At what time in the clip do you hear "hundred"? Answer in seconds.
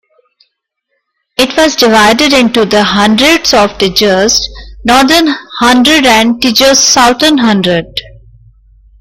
5.59-6.07, 7.37-7.85